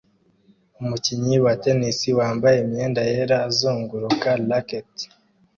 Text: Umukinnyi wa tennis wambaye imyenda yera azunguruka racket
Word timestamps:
Umukinnyi 0.81 1.35
wa 1.45 1.53
tennis 1.63 1.99
wambaye 2.19 2.57
imyenda 2.65 3.01
yera 3.11 3.37
azunguruka 3.47 4.27
racket 4.49 4.91